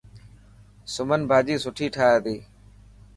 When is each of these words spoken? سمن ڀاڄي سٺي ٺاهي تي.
سمن 0.93 1.19
ڀاڄي 1.29 1.55
سٺي 1.63 1.87
ٺاهي 1.95 2.17
تي. 2.25 2.35